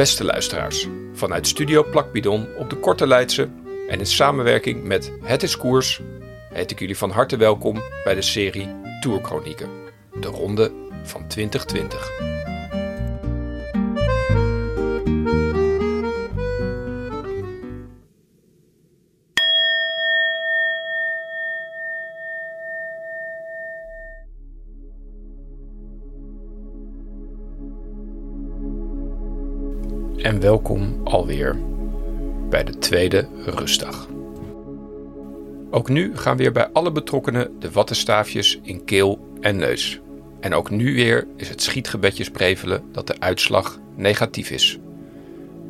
Beste 0.00 0.24
luisteraars, 0.24 0.88
vanuit 1.12 1.46
Studio 1.46 1.84
Plakbidon 1.84 2.48
op 2.56 2.70
de 2.70 2.76
Korte 2.76 3.06
Leidse 3.06 3.48
en 3.88 3.98
in 3.98 4.06
samenwerking 4.06 4.84
met 4.84 5.12
Het 5.22 5.42
is 5.42 5.56
Koers 5.56 6.00
heet 6.52 6.70
ik 6.70 6.78
jullie 6.78 6.96
van 6.96 7.10
harte 7.10 7.36
welkom 7.36 7.82
bij 8.04 8.14
de 8.14 8.22
serie 8.22 8.68
Tourchronieken, 9.00 9.68
de 10.20 10.28
ronde 10.28 10.72
van 11.02 11.26
2020. 11.26 12.39
En 30.22 30.40
welkom 30.40 31.00
alweer 31.04 31.58
bij 32.48 32.64
de 32.64 32.78
tweede 32.78 33.28
rustdag. 33.44 34.08
Ook 35.70 35.88
nu 35.88 36.16
gaan 36.16 36.36
weer 36.36 36.52
bij 36.52 36.68
alle 36.72 36.92
betrokkenen 36.92 37.50
de 37.58 37.70
wattenstaafjes 37.70 38.60
in 38.62 38.84
keel 38.84 39.28
en 39.40 39.56
neus. 39.56 40.00
En 40.40 40.54
ook 40.54 40.70
nu 40.70 40.94
weer 40.94 41.26
is 41.36 41.48
het 41.48 41.62
schietgebedjes 41.62 42.30
prevelen 42.30 42.82
dat 42.92 43.06
de 43.06 43.20
uitslag 43.20 43.78
negatief 43.96 44.50
is. 44.50 44.78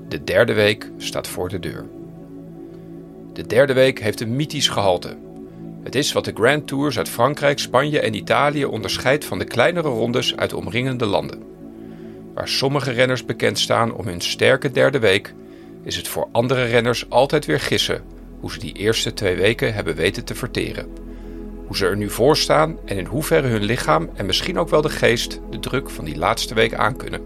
De 0.08 0.24
derde 0.24 0.52
week 0.52 0.90
staat 0.96 1.28
voor 1.28 1.48
de 1.48 1.58
deur. 1.58 1.86
De 3.32 3.46
derde 3.46 3.72
week 3.72 4.00
heeft 4.00 4.20
een 4.20 4.36
mythisch 4.36 4.68
gehalte. 4.68 5.16
Het 5.82 5.94
is 5.94 6.12
wat 6.12 6.24
de 6.24 6.32
Grand 6.34 6.66
Tours 6.66 6.98
uit 6.98 7.08
Frankrijk, 7.08 7.58
Spanje 7.58 8.00
en 8.00 8.14
Italië 8.14 8.64
onderscheidt 8.64 9.24
van 9.24 9.38
de 9.38 9.44
kleinere 9.44 9.88
rondes 9.88 10.36
uit 10.36 10.50
de 10.50 10.56
omringende 10.56 11.06
landen. 11.06 11.49
Waar 12.40 12.48
sommige 12.48 12.90
renners 12.90 13.24
bekend 13.24 13.58
staan 13.58 13.92
om 13.94 14.06
hun 14.06 14.20
sterke 14.20 14.70
derde 14.70 14.98
week, 14.98 15.34
is 15.82 15.96
het 15.96 16.08
voor 16.08 16.28
andere 16.32 16.64
renners 16.64 17.10
altijd 17.10 17.46
weer 17.46 17.60
gissen 17.60 18.02
hoe 18.40 18.52
ze 18.52 18.58
die 18.58 18.72
eerste 18.72 19.12
twee 19.12 19.36
weken 19.36 19.74
hebben 19.74 19.94
weten 19.94 20.24
te 20.24 20.34
verteren. 20.34 20.88
Hoe 21.66 21.76
ze 21.76 21.86
er 21.86 21.96
nu 21.96 22.10
voor 22.10 22.36
staan 22.36 22.78
en 22.84 22.96
in 22.96 23.04
hoeverre 23.04 23.48
hun 23.48 23.62
lichaam 23.62 24.10
en 24.14 24.26
misschien 24.26 24.58
ook 24.58 24.68
wel 24.68 24.80
de 24.80 24.88
geest 24.88 25.40
de 25.50 25.58
druk 25.58 25.90
van 25.90 26.04
die 26.04 26.16
laatste 26.16 26.54
week 26.54 26.74
aankunnen. 26.74 27.20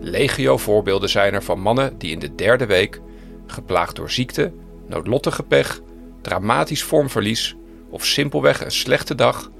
Legio 0.00 0.56
voorbeelden 0.56 1.08
zijn 1.08 1.34
er 1.34 1.42
van 1.42 1.60
mannen 1.60 1.98
die 1.98 2.10
in 2.10 2.18
de 2.18 2.34
derde 2.34 2.66
week, 2.66 3.00
geplaagd 3.46 3.96
door 3.96 4.10
ziekte, 4.10 4.52
noodlottige 4.86 5.42
pech, 5.42 5.80
dramatisch 6.20 6.82
vormverlies 6.82 7.56
of 7.88 8.04
simpelweg 8.04 8.64
een 8.64 8.72
slechte 8.72 9.14
dag, 9.14 9.50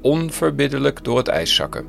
onverbiddelijk 0.00 1.04
door 1.04 1.16
het 1.16 1.28
ijs 1.28 1.54
zakken. 1.54 1.86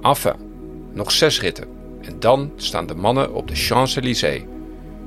Enfin, 0.00 0.50
nog 0.92 1.12
zes 1.12 1.40
ritten 1.40 1.66
en 2.00 2.20
dan 2.20 2.52
staan 2.56 2.86
de 2.86 2.94
mannen 2.94 3.34
op 3.34 3.48
de 3.48 3.54
Champs-Élysées 3.54 4.42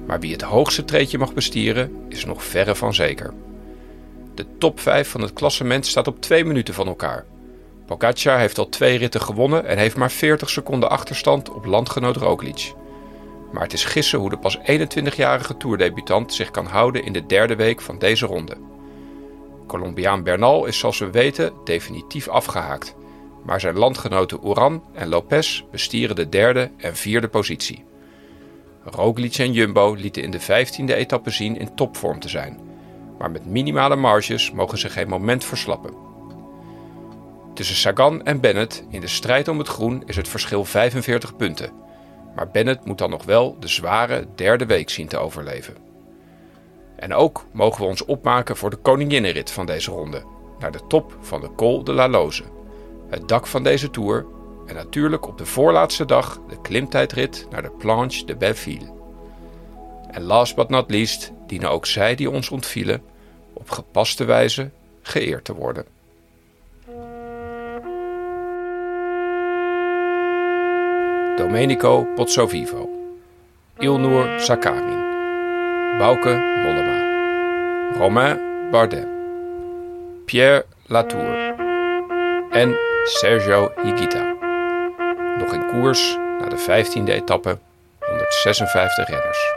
maar 0.05 0.19
wie 0.19 0.31
het 0.31 0.41
hoogste 0.41 0.85
treedje 0.85 1.17
mag 1.17 1.33
bestieren, 1.33 2.05
is 2.09 2.25
nog 2.25 2.43
verre 2.43 2.75
van 2.75 2.93
zeker. 2.93 3.33
De 4.35 4.45
top 4.57 4.79
5 4.79 5.09
van 5.09 5.21
het 5.21 5.33
klassement 5.33 5.85
staat 5.85 6.07
op 6.07 6.21
2 6.21 6.45
minuten 6.45 6.73
van 6.73 6.87
elkaar. 6.87 7.25
Pogacar 7.85 8.39
heeft 8.39 8.57
al 8.57 8.69
twee 8.69 8.97
ritten 8.97 9.21
gewonnen 9.21 9.65
en 9.65 9.77
heeft 9.77 9.95
maar 9.95 10.11
40 10.11 10.49
seconden 10.49 10.89
achterstand 10.89 11.49
op 11.49 11.65
landgenoot 11.65 12.15
Roglic. 12.15 12.73
Maar 13.51 13.63
het 13.63 13.73
is 13.73 13.83
gissen 13.83 14.19
hoe 14.19 14.29
de 14.29 14.37
pas 14.37 14.57
21-jarige 14.57 15.57
toerdebutant 15.57 16.33
zich 16.33 16.51
kan 16.51 16.65
houden 16.65 17.03
in 17.03 17.13
de 17.13 17.25
derde 17.25 17.55
week 17.55 17.81
van 17.81 17.99
deze 17.99 18.25
ronde. 18.25 18.57
Colombiaan 19.67 20.23
Bernal 20.23 20.65
is 20.65 20.79
zoals 20.79 20.99
we 20.99 21.09
weten 21.09 21.53
definitief 21.63 22.27
afgehaakt. 22.27 22.95
Maar 23.45 23.59
zijn 23.59 23.77
landgenoten 23.77 24.41
Oran 24.41 24.83
en 24.93 25.07
Lopez 25.07 25.63
bestieren 25.71 26.15
de 26.15 26.29
derde 26.29 26.71
en 26.77 26.95
vierde 26.95 27.27
positie. 27.27 27.83
Roglic 28.83 29.37
en 29.37 29.51
Jumbo 29.51 29.93
lieten 29.93 30.23
in 30.23 30.31
de 30.31 30.41
15e 30.41 30.85
etappe 30.85 31.29
zien 31.29 31.57
in 31.57 31.75
topvorm 31.75 32.19
te 32.19 32.29
zijn. 32.29 32.59
Maar 33.17 33.31
met 33.31 33.45
minimale 33.45 33.95
marges 33.95 34.51
mogen 34.51 34.77
ze 34.77 34.89
geen 34.89 35.07
moment 35.07 35.45
verslappen. 35.45 35.93
Tussen 37.53 37.75
Sagan 37.75 38.25
en 38.25 38.39
Bennett 38.39 38.83
in 38.89 39.01
de 39.01 39.07
strijd 39.07 39.47
om 39.47 39.57
het 39.57 39.67
groen 39.67 40.03
is 40.05 40.15
het 40.15 40.27
verschil 40.27 40.65
45 40.65 41.35
punten. 41.35 41.71
Maar 42.35 42.49
Bennett 42.49 42.85
moet 42.85 42.97
dan 42.97 43.09
nog 43.09 43.23
wel 43.23 43.57
de 43.59 43.67
zware 43.67 44.27
derde 44.35 44.65
week 44.65 44.89
zien 44.89 45.07
te 45.07 45.17
overleven. 45.17 45.75
En 46.95 47.13
ook 47.13 47.45
mogen 47.51 47.81
we 47.81 47.87
ons 47.87 48.05
opmaken 48.05 48.57
voor 48.57 48.69
de 48.69 48.75
koninginnenrit 48.75 49.51
van 49.51 49.65
deze 49.65 49.91
ronde, 49.91 50.23
naar 50.59 50.71
de 50.71 50.87
top 50.87 51.17
van 51.19 51.41
de 51.41 51.49
Col 51.55 51.83
de 51.83 51.93
la 51.93 52.09
Loze. 52.09 52.54
Het 53.15 53.27
dak 53.27 53.47
van 53.47 53.63
deze 53.63 53.89
tour 53.89 54.25
en 54.65 54.75
natuurlijk 54.75 55.27
op 55.27 55.37
de 55.37 55.45
voorlaatste 55.45 56.05
dag 56.05 56.39
de 56.47 56.61
klimtijdrit 56.61 57.47
naar 57.49 57.61
de 57.61 57.69
Planche 57.69 58.25
de 58.25 58.35
Belleville. 58.35 58.93
En 60.11 60.21
last 60.23 60.55
but 60.55 60.69
not 60.69 60.89
least 60.89 61.31
dienen 61.47 61.69
ook 61.69 61.85
zij 61.85 62.15
die 62.15 62.29
ons 62.29 62.49
ontvielen 62.49 63.01
op 63.53 63.69
gepaste 63.69 64.25
wijze 64.25 64.69
geëerd 65.01 65.45
te 65.45 65.53
worden. 65.53 65.85
Domenico 71.35 72.07
Pozzovivo, 72.15 72.89
Ilnur 73.77 74.39
Zakarin, 74.39 74.99
Bauke 75.97 76.29
Mollema, 76.63 76.99
Romain 77.97 78.39
Bardet, 78.71 79.07
Pierre 80.25 80.65
Latour 80.85 81.53
en 82.49 82.93
Sergio 83.07 83.71
Higuita. 83.83 84.35
Nog 85.37 85.53
in 85.53 85.67
koers 85.67 86.17
na 86.39 86.47
de 86.49 86.57
15e 86.57 87.09
etappe 87.09 87.59
156 87.99 89.07
renners. 89.07 89.53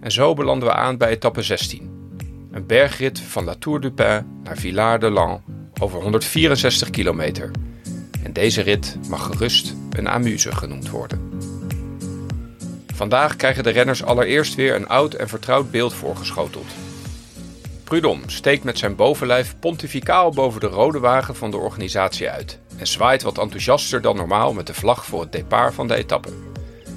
En 0.00 0.10
zo 0.10 0.34
belanden 0.34 0.68
we 0.68 0.74
aan 0.74 0.96
bij 0.96 1.08
etappe 1.08 1.42
16. 1.42 2.10
Een 2.50 2.66
bergrit 2.66 3.20
van 3.20 3.44
La 3.44 3.54
Tour 3.54 3.80
du 3.80 3.90
Pin 3.90 4.40
naar 4.42 4.56
Villard 4.56 5.00
de 5.00 5.10
Lans 5.10 5.40
over 5.80 6.02
164 6.02 6.90
kilometer. 6.90 7.50
En 8.24 8.32
deze 8.32 8.62
rit 8.62 8.96
mag 9.08 9.26
gerust 9.26 9.74
een 9.90 10.08
amuse 10.08 10.52
genoemd 10.52 10.90
worden. 10.90 11.47
Vandaag 12.98 13.36
krijgen 13.36 13.62
de 13.62 13.70
renners 13.70 14.04
allereerst 14.04 14.54
weer 14.54 14.74
een 14.74 14.88
oud 14.88 15.14
en 15.14 15.28
vertrouwd 15.28 15.70
beeld 15.70 15.94
voorgeschoteld. 15.94 16.66
Prudhomme 17.84 18.22
steekt 18.26 18.64
met 18.64 18.78
zijn 18.78 18.96
bovenlijf 18.96 19.54
pontificaal 19.60 20.30
boven 20.30 20.60
de 20.60 20.66
rode 20.66 20.98
wagen 20.98 21.36
van 21.36 21.50
de 21.50 21.56
organisatie 21.56 22.30
uit 22.30 22.58
en 22.76 22.86
zwaait 22.86 23.22
wat 23.22 23.38
enthousiaster 23.38 24.00
dan 24.00 24.16
normaal 24.16 24.52
met 24.52 24.66
de 24.66 24.74
vlag 24.74 25.04
voor 25.04 25.20
het 25.20 25.32
départ 25.32 25.74
van 25.74 25.88
de 25.88 25.94
etappe. 25.94 26.28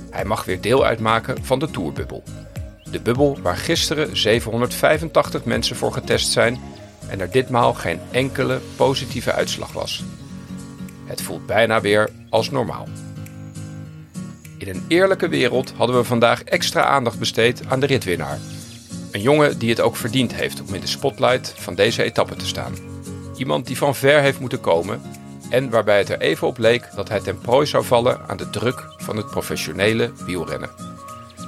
Hij 0.09 0.25
mag 0.25 0.45
weer 0.45 0.61
deel 0.61 0.85
uitmaken 0.85 1.45
van 1.45 1.59
de 1.59 1.71
Tourbubbel. 1.71 2.23
De 2.91 2.99
bubbel 2.99 3.37
waar 3.41 3.57
gisteren 3.57 4.17
785 4.17 5.43
mensen 5.43 5.75
voor 5.75 5.93
getest 5.93 6.31
zijn 6.31 6.59
en 7.07 7.19
er 7.19 7.31
ditmaal 7.31 7.73
geen 7.73 7.99
enkele 8.11 8.59
positieve 8.75 9.31
uitslag 9.31 9.71
was. 9.71 10.03
Het 11.05 11.21
voelt 11.21 11.45
bijna 11.45 11.81
weer 11.81 12.09
als 12.29 12.49
normaal. 12.49 12.87
In 14.61 14.69
een 14.69 14.85
eerlijke 14.87 15.27
wereld 15.27 15.73
hadden 15.77 15.95
we 15.95 16.03
vandaag 16.03 16.43
extra 16.43 16.83
aandacht 16.83 17.19
besteed 17.19 17.61
aan 17.67 17.79
de 17.79 17.85
ritwinnaar. 17.85 18.39
Een 19.11 19.21
jongen 19.21 19.59
die 19.59 19.69
het 19.69 19.79
ook 19.79 19.95
verdiend 19.95 20.33
heeft 20.33 20.61
om 20.61 20.73
in 20.73 20.81
de 20.81 20.87
spotlight 20.87 21.53
van 21.57 21.75
deze 21.75 22.03
etappe 22.03 22.35
te 22.35 22.47
staan. 22.47 22.73
Iemand 23.37 23.67
die 23.67 23.77
van 23.77 23.95
ver 23.95 24.21
heeft 24.21 24.39
moeten 24.39 24.61
komen 24.61 25.01
en 25.49 25.69
waarbij 25.69 25.97
het 25.97 26.09
er 26.09 26.19
even 26.19 26.47
op 26.47 26.57
leek 26.57 26.87
dat 26.95 27.09
hij 27.09 27.19
ten 27.19 27.39
prooi 27.39 27.65
zou 27.65 27.85
vallen 27.85 28.19
aan 28.27 28.37
de 28.37 28.49
druk 28.49 28.85
van 28.97 29.17
het 29.17 29.27
professionele 29.27 30.11
wielrennen. 30.25 30.69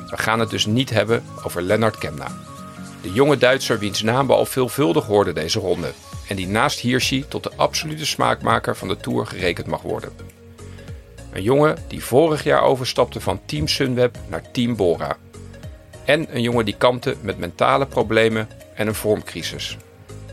We 0.09 0.17
gaan 0.17 0.39
het 0.39 0.49
dus 0.49 0.65
niet 0.65 0.89
hebben 0.89 1.23
over 1.43 1.61
Lennart 1.61 1.97
Kemna. 1.97 2.27
De 3.01 3.11
jonge 3.11 3.37
Duitser 3.37 3.79
wiens 3.79 4.01
naam 4.01 4.27
we 4.27 4.33
al 4.33 4.45
veelvuldig 4.45 5.05
hoorden 5.05 5.35
deze 5.35 5.59
ronde 5.59 5.91
en 6.27 6.35
die 6.35 6.47
naast 6.47 6.79
Hirschi 6.79 7.25
tot 7.27 7.43
de 7.43 7.51
absolute 7.55 8.05
smaakmaker 8.05 8.75
van 8.75 8.87
de 8.87 8.97
Tour 8.97 9.25
gerekend 9.25 9.67
mag 9.67 9.81
worden. 9.81 10.41
Een 11.33 11.43
jongen 11.43 11.77
die 11.87 12.03
vorig 12.03 12.43
jaar 12.43 12.61
overstapte 12.61 13.19
van 13.19 13.41
Team 13.45 13.67
Sunweb 13.67 14.17
naar 14.27 14.51
Team 14.51 14.75
Bora. 14.75 15.17
En 16.05 16.35
een 16.35 16.41
jongen 16.41 16.65
die 16.65 16.77
kampte 16.77 17.15
met 17.21 17.37
mentale 17.37 17.85
problemen 17.85 18.47
en 18.75 18.87
een 18.87 18.95
vormcrisis. 18.95 19.77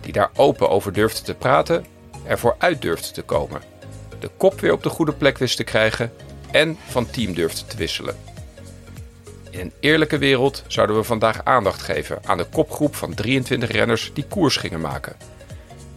Die 0.01 0.13
daar 0.13 0.31
open 0.35 0.69
over 0.69 0.93
durfde 0.93 1.23
te 1.23 1.35
praten, 1.35 1.85
ervoor 2.27 2.55
uit 2.59 2.83
durfde 2.83 3.11
te 3.11 3.23
komen. 3.23 3.61
De 4.19 4.31
kop 4.37 4.61
weer 4.61 4.73
op 4.73 4.83
de 4.83 4.89
goede 4.89 5.13
plek 5.13 5.39
wist 5.39 5.57
te 5.57 5.65
krijgen 5.65 6.13
en 6.51 6.79
van 6.89 7.11
team 7.11 7.35
durfde 7.35 7.67
te 7.67 7.77
wisselen. 7.77 8.17
In 9.51 9.61
een 9.61 9.73
eerlijke 9.81 10.19
wereld 10.19 10.65
zouden 10.67 10.97
we 10.97 11.03
vandaag 11.03 11.45
aandacht 11.45 11.83
geven 11.83 12.19
aan 12.25 12.39
de 12.39 12.47
kopgroep 12.53 12.95
van 12.95 13.15
23 13.15 13.71
renners 13.71 14.11
die 14.15 14.25
koers 14.25 14.57
gingen 14.57 14.81
maken. 14.81 15.17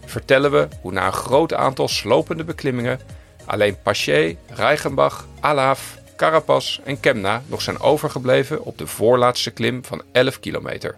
Vertellen 0.05 0.51
we 0.51 0.67
hoe 0.81 0.91
na 0.91 1.05
een 1.05 1.13
groot 1.13 1.53
aantal 1.53 1.88
slopende 1.88 2.44
beklimmingen 2.44 3.00
Alleen 3.45 3.78
Paché, 3.84 4.36
Reichenbach, 4.48 5.28
Alaaf, 5.40 5.98
Carapaz 6.16 6.80
en 6.84 7.00
Kemna 7.00 7.44
nog 7.45 7.62
zijn 7.62 7.80
overgebleven 7.80 8.63
op 8.63 8.78
de 8.78 8.88
voorlaatste 8.88 9.51
klim 9.51 9.86
van 9.86 10.01
11 10.12 10.40
kilometer. 10.40 10.95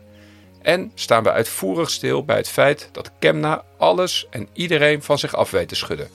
En 0.62 0.92
staan 0.96 1.24
we 1.24 1.32
uitvoerig 1.32 1.90
stil 1.90 2.26
bij 2.26 2.38
het 2.38 2.50
feit 2.50 2.90
dat 2.92 3.12
Kemna 3.20 3.64
alles 3.78 4.28
en 4.30 4.48
iedereen 4.54 5.04
van 5.04 5.20
zich 5.20 5.36
af 5.36 5.52
weet 5.52 5.68
te 5.68 5.76
schudden. 5.76 6.10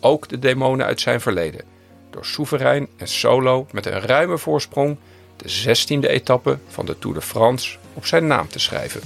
Ook 0.00 0.28
de 0.28 0.38
demonen 0.38 0.86
uit 0.86 1.00
zijn 1.00 1.20
verleden. 1.20 1.64
Door 2.10 2.24
soeverein 2.24 2.88
en 2.96 3.08
solo 3.08 3.66
met 3.70 3.86
een 3.86 4.00
ruime 4.00 4.38
voorsprong 4.38 4.96
de 5.36 5.76
16e 5.76 6.08
etappe 6.08 6.58
van 6.68 6.86
de 6.86 6.98
Tour 6.98 7.16
de 7.16 7.22
France 7.22 7.76
op 7.94 8.06
zijn 8.06 8.26
naam 8.26 8.48
te 8.48 8.58
schrijven. 8.58 9.00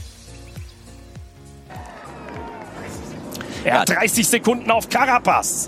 Hat 3.64 3.86
30 3.86 4.24
Sekunden 4.24 4.70
auf 4.70 4.86
Carapaz. 4.86 5.66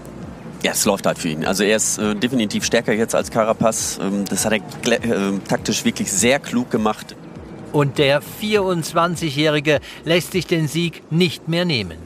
Ja, 0.66 0.72
es 0.72 0.84
läuft 0.84 1.06
halt 1.06 1.16
für 1.16 1.28
ihn. 1.28 1.44
Also 1.44 1.62
er 1.62 1.76
ist 1.76 1.96
äh, 1.98 2.16
definitiv 2.16 2.64
stärker 2.64 2.92
jetzt 2.92 3.14
als 3.14 3.30
Carapaz. 3.30 4.00
Ähm, 4.02 4.24
das 4.28 4.44
hat 4.44 4.52
er 4.52 4.92
äh, 4.92 5.38
taktisch 5.46 5.84
wirklich 5.84 6.10
sehr 6.10 6.40
klug 6.40 6.72
gemacht. 6.72 7.14
Und 7.70 7.98
der 7.98 8.20
24-Jährige 8.42 9.78
lässt 10.02 10.32
sich 10.32 10.48
den 10.48 10.66
Sieg 10.66 11.04
nicht 11.08 11.46
mehr 11.46 11.64
nehmen. 11.64 11.98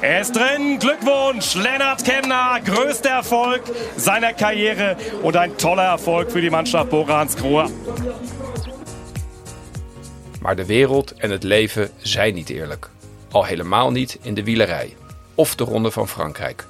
Er 0.00 0.20
ist 0.20 0.34
drin. 0.34 0.80
Glückwunsch, 0.80 1.54
Lennart 1.54 2.04
Kemner. 2.04 2.58
Größter 2.64 3.10
Erfolg 3.10 3.62
seiner 3.96 4.32
Karriere 4.32 4.96
und 5.22 5.36
ein 5.36 5.56
toller 5.56 5.84
Erfolg 5.84 6.32
für 6.32 6.40
die 6.40 6.50
Mannschaft 6.50 6.90
Bora 6.90 7.20
Hansgrohe. 7.20 7.70
Maar 10.40 10.56
de 10.56 10.66
wereld 10.66 11.14
en 11.18 11.30
het 11.30 11.44
leven 11.44 11.90
zijn 11.98 12.34
niet 12.34 12.50
eerlijk. 12.50 12.90
Al 13.30 13.44
helemaal 13.44 13.90
niet 13.90 14.18
in 14.22 14.34
de 14.34 14.44
wielerij 14.44 14.96
of 15.34 15.54
de 15.54 15.64
Ronde 15.64 15.90
van 15.90 16.08
Frankrijk. 16.08 16.66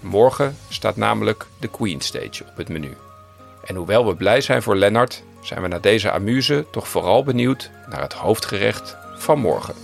Morgen 0.00 0.56
staat 0.68 0.96
namelijk 0.96 1.46
de 1.60 1.68
Queen 1.68 2.00
Stage 2.00 2.44
op 2.50 2.56
het 2.56 2.68
menu. 2.68 2.96
En 3.64 3.74
hoewel 3.74 4.06
we 4.06 4.14
blij 4.14 4.40
zijn 4.40 4.62
voor 4.62 4.76
Lennart, 4.76 5.22
zijn 5.42 5.62
we 5.62 5.68
na 5.68 5.78
deze 5.78 6.10
amuse 6.10 6.66
toch 6.70 6.88
vooral 6.88 7.24
benieuwd 7.24 7.70
naar 7.90 8.00
het 8.00 8.12
hoofdgerecht 8.12 8.96
van 9.16 9.38
morgen. 9.38 9.74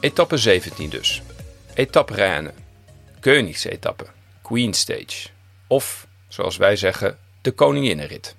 Etappe 0.00 0.36
17 0.36 0.90
dus. 0.90 1.22
Etappe 1.74 2.14
Rennes. 2.14 2.52
Koningsetappe. 3.20 4.06
Queen 4.42 4.74
Stage. 4.74 5.28
Of, 5.66 6.06
zoals 6.28 6.56
wij 6.56 6.76
zeggen, 6.76 7.18
de 7.40 7.50
Koninginnenrit. 7.50 8.36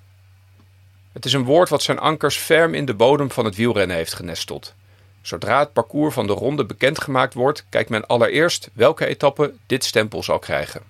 Het 1.16 1.24
is 1.24 1.32
een 1.32 1.44
woord 1.44 1.68
wat 1.68 1.82
zijn 1.82 1.98
ankers 1.98 2.36
ferm 2.36 2.74
in 2.74 2.84
de 2.84 2.94
bodem 2.94 3.30
van 3.30 3.44
het 3.44 3.56
wielrennen 3.56 3.96
heeft 3.96 4.14
genesteld. 4.14 4.74
Zodra 5.22 5.58
het 5.58 5.72
parcours 5.72 6.14
van 6.14 6.26
de 6.26 6.32
ronde 6.32 6.64
bekendgemaakt 6.64 7.34
wordt, 7.34 7.66
kijkt 7.68 7.90
men 7.90 8.06
allereerst 8.06 8.70
welke 8.72 9.06
etappe 9.06 9.54
dit 9.66 9.84
stempel 9.84 10.22
zal 10.22 10.38
krijgen. 10.38 10.82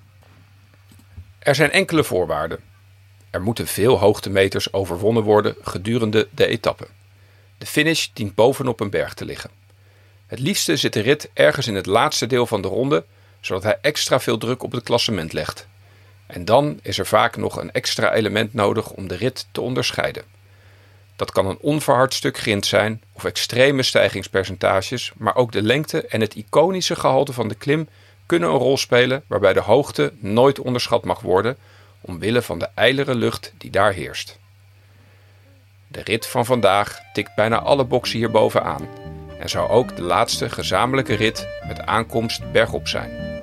Er 1.38 1.55
zijn 1.55 1.70
enkele 1.70 2.05
voorwaarden. 2.05 2.58
Er 3.31 3.43
moeten 3.43 3.67
veel 3.67 3.99
hoogtemeters 3.99 4.73
overwonnen 4.73 5.23
worden 5.23 5.56
gedurende 5.62 6.28
de 6.31 6.46
etappe. 6.46 6.87
De 7.58 7.67
finish 7.67 8.06
dient 8.12 8.34
bovenop 8.34 8.81
een 8.81 8.90
berg 8.90 9.14
te 9.14 9.25
liggen. 9.25 9.50
Het 10.26 10.38
liefste 10.38 10.76
zit 10.76 10.93
de 10.93 11.00
rit 11.00 11.31
ergens 11.32 11.67
in 11.67 11.75
het 11.75 11.87
laatste 11.87 12.26
deel 12.26 12.46
van 12.46 12.62
de 12.62 12.69
ronde, 12.69 13.05
zodat 13.40 13.62
hij 13.62 13.78
extra 13.81 14.20
veel 14.20 14.38
druk 14.38 14.62
op 14.62 14.73
het 14.73 14.82
klassement 14.82 15.32
legt. 15.32 15.67
En 16.26 16.44
dan 16.44 16.78
is 16.82 16.99
er 16.99 17.06
vaak 17.06 17.37
nog 17.37 17.56
een 17.56 17.73
extra 17.73 18.12
element 18.12 18.55
nodig 18.55 18.90
om 18.90 19.08
de 19.08 19.17
rit 19.17 19.46
te 19.52 19.61
onderscheiden. 19.61 20.23
Dat 21.17 21.31
kan 21.31 21.46
een 21.46 21.58
onverhard 21.61 22.14
stuk 22.14 22.38
grind 22.38 22.67
zijn 22.67 23.02
of 23.12 23.25
extreme 23.25 23.82
stijgingspercentages, 23.82 25.12
maar 25.17 25.37
ook 25.37 25.52
de 25.52 25.62
lengte 25.62 26.06
en 26.06 26.20
het 26.20 26.34
iconische 26.34 26.96
gehalte 26.96 27.32
van 27.32 27.49
de 27.49 27.55
klim 27.55 27.88
kunnen 28.26 28.49
een 28.49 28.56
rol 28.56 28.76
spelen 28.76 29.25
waarbij 29.26 29.52
de 29.52 29.61
hoogte 29.61 30.12
nooit 30.19 30.58
onderschat 30.58 31.05
mag 31.05 31.20
worden 31.20 31.56
omwille 32.00 32.43
van 32.43 32.58
de 32.58 32.69
ijlere 32.75 33.14
lucht 33.14 33.52
die 33.58 33.70
daar 33.70 33.93
heerst. 33.93 34.38
De 35.88 36.02
rit 36.02 36.26
van 36.26 36.46
vandaag 36.46 37.00
tikt 37.12 37.34
bijna 37.34 37.58
alle 37.58 37.84
boksen 37.84 38.19
hierboven 38.19 38.64
aan 38.64 38.88
en 39.38 39.49
zou 39.49 39.69
ook 39.69 39.96
de 39.96 40.02
laatste 40.02 40.50
gezamenlijke 40.50 41.14
rit 41.14 41.49
met 41.67 41.81
aankomst 41.81 42.52
bergop 42.52 42.88
zijn. 42.88 43.36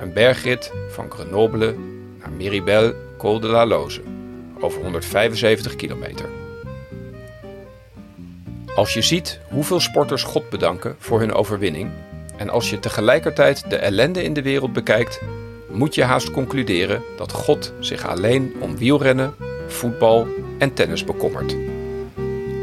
Een 0.00 0.12
bergrit 0.12 0.72
van 0.88 1.10
Grenoble 1.10 1.74
naar 2.18 2.30
Miribel 2.30 2.94
Col 3.18 3.40
de 3.40 3.46
la 3.46 3.66
Loze 3.66 4.00
over 4.60 4.82
175 4.82 5.76
kilometer. 5.76 6.28
Als 8.74 8.94
je 8.94 9.02
ziet 9.02 9.40
hoeveel 9.48 9.80
sporters 9.80 10.22
God 10.22 10.50
bedanken 10.50 10.96
voor 10.98 11.20
hun 11.20 11.32
overwinning 11.32 11.90
en 12.36 12.50
als 12.50 12.70
je 12.70 12.78
tegelijkertijd 12.78 13.70
de 13.70 13.76
ellende 13.76 14.22
in 14.22 14.32
de 14.32 14.42
wereld 14.42 14.72
bekijkt, 14.72 15.20
moet 15.68 15.94
je 15.94 16.04
haast 16.04 16.30
concluderen 16.30 17.02
dat 17.16 17.32
God 17.32 17.72
zich 17.80 18.06
alleen 18.06 18.54
om 18.60 18.76
wielrennen, 18.76 19.34
voetbal 19.66 20.26
en 20.58 20.74
tennis 20.74 21.04
bekommert. 21.04 21.56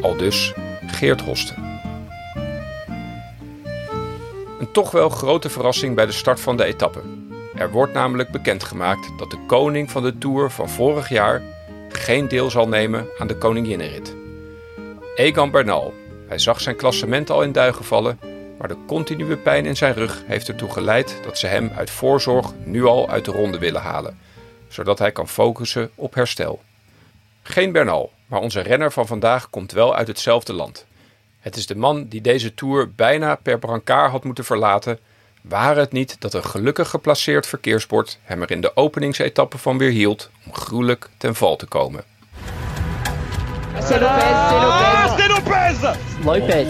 Al 0.02 0.16
dus 0.16 0.54
Geert 0.88 1.22
Hosten. 1.22 1.56
Een 4.60 4.72
toch 4.72 4.92
wel 4.92 5.10
grote 5.10 5.50
verrassing 5.50 5.96
bij 5.96 6.06
de 6.06 6.12
start 6.12 6.40
van 6.40 6.58
de 6.58 6.64
etappe. 6.64 7.00
Er 7.58 7.72
wordt 7.72 7.94
namelijk 7.94 8.30
bekendgemaakt 8.30 9.18
dat 9.18 9.32
de 9.32 9.46
koning 9.48 9.92
van 9.92 10.04
de 10.04 10.18
Tour 10.18 10.50
van 10.50 10.70
vorig 10.70 11.10
jaar 11.10 11.42
geen 11.90 12.28
deel 12.28 12.50
zal 12.50 12.68
nemen 12.68 13.08
aan 13.18 13.28
de 13.28 13.38
koninginnenrit. 13.38 14.16
Egan 15.16 15.52
Bernal. 15.52 15.94
Hij 16.28 16.38
zag 16.38 16.62
zijn 16.62 16.76
klassement 16.76 17.30
al 17.30 17.44
in 17.44 17.52
duigen 17.52 17.86
vallen, 17.86 18.20
maar 18.58 18.68
de 18.68 18.78
continue 18.88 19.38
pijn 19.38 19.66
in 19.66 19.76
zijn 19.76 19.94
rug 19.94 20.24
heeft 20.26 20.48
ertoe 20.48 20.72
geleid 20.72 21.20
dat 21.24 21.38
ze 21.38 21.48
hem 21.48 21.72
uit 21.76 21.90
voorzorg 21.90 22.54
nu 22.64 22.86
al 22.86 23.10
uit 23.10 23.26
de 23.26 23.32
ronde 23.32 23.58
willen 23.58 23.82
halen, 23.82 24.20
zodat 24.68 25.00
hij 25.00 25.12
kan 25.12 25.28
focussen 25.28 25.90
op 25.96 26.14
herstel. 26.14 26.62
Geen 27.42 27.72
Bernal, 27.72 28.12
maar 28.26 28.40
onze 28.40 28.62
renner 28.62 28.92
van 28.92 29.08
vandaag 29.08 29.50
komt 29.50 29.72
wel 29.72 29.96
uit 29.96 30.08
hetzelfde 30.08 30.54
land. 30.54 30.86
Het 31.40 31.56
is 31.56 31.66
de 31.66 31.76
man 31.76 32.08
die 32.08 32.22
deze 32.22 32.54
tour 32.54 32.92
bijna 32.92 33.36
per 33.36 33.60
brancard 33.60 34.12
had 34.12 34.24
moeten 34.24 34.46
verlaten, 34.46 35.00
waren 35.50 35.82
het 35.82 35.92
niet 35.92 36.16
dat 36.20 36.34
een 36.34 36.44
gelukkig 36.44 36.90
geplaceerd 36.90 37.48
verkeersbord 37.48 38.20
hem 38.24 38.42
er 38.42 38.52
in 38.52 38.62
de 38.62 38.76
openingsetappe 38.76 39.58
van 39.58 39.78
weer 39.78 39.92
hield 39.92 40.30
om 40.46 40.54
gruwelijk 40.54 41.10
ten 41.18 41.36
val 41.36 41.56
te 41.56 41.66
komen. 41.66 42.04
C'est 43.80 44.02
Lopez, 44.02 44.50
c'est 44.50 44.62
Lopez. 44.62 45.18
C'est 45.18 45.28
Lopez! 45.28 45.68
Lopez. 46.24 46.68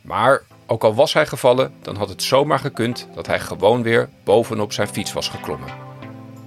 Maar 0.00 0.42
ook 0.66 0.84
al 0.84 0.94
was 0.94 1.12
hij 1.12 1.26
gevallen, 1.26 1.72
dan 1.82 1.96
had 1.96 2.08
het 2.08 2.22
zomaar 2.22 2.58
gekund 2.58 3.08
dat 3.14 3.26
hij 3.26 3.40
gewoon 3.40 3.82
weer 3.82 4.08
bovenop 4.24 4.72
zijn 4.72 4.88
fiets 4.88 5.12
was 5.12 5.28
geklommen. 5.28 5.68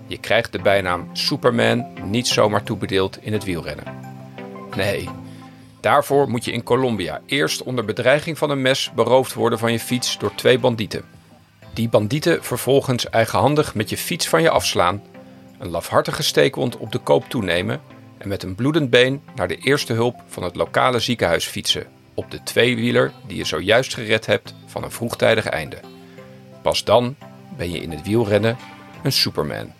Je 0.07 0.17
krijgt 0.17 0.51
de 0.51 0.59
bijnaam 0.59 1.09
Superman 1.13 1.87
niet 2.03 2.27
zomaar 2.27 2.63
toebedeeld 2.63 3.17
in 3.21 3.33
het 3.33 3.43
wielrennen. 3.43 3.85
Nee, 4.75 5.09
daarvoor 5.85 6.29
moet 6.29 6.45
je 6.45 6.51
in 6.51 6.63
Colombia 6.63 7.21
eerst 7.25 7.63
onder 7.63 7.85
bedreiging 7.85 8.37
van 8.37 8.49
een 8.49 8.61
mes 8.61 8.91
beroofd 8.95 9.33
worden 9.33 9.59
van 9.59 9.71
je 9.71 9.79
fiets 9.79 10.17
door 10.17 10.35
twee 10.35 10.59
bandieten. 10.59 11.03
Die 11.73 11.89
bandieten 11.89 12.43
vervolgens 12.43 13.09
eigenhandig 13.09 13.75
met 13.75 13.89
je 13.89 13.97
fiets 13.97 14.27
van 14.27 14.41
je 14.41 14.49
afslaan, 14.49 15.03
een 15.59 15.69
lafhartige 15.69 16.23
steekwond 16.23 16.77
op 16.77 16.91
de 16.91 16.97
koop 16.97 17.29
toenemen 17.29 17.81
en 18.17 18.27
met 18.27 18.43
een 18.43 18.55
bloedend 18.55 18.89
been 18.89 19.21
naar 19.35 19.47
de 19.47 19.57
eerste 19.57 19.93
hulp 19.93 20.15
van 20.27 20.43
het 20.43 20.55
lokale 20.55 20.99
ziekenhuis 20.99 21.45
fietsen 21.45 21.87
op 22.13 22.31
de 22.31 22.43
tweewieler 22.43 23.11
die 23.27 23.37
je 23.37 23.45
zojuist 23.45 23.93
gered 23.93 24.25
hebt 24.25 24.53
van 24.65 24.83
een 24.83 24.91
vroegtijdig 24.91 25.45
einde. 25.45 25.79
Pas 26.61 26.83
dan 26.83 27.15
ben 27.57 27.71
je 27.71 27.79
in 27.79 27.91
het 27.91 28.07
wielrennen 28.07 28.57
een 29.03 29.11
Superman. 29.11 29.73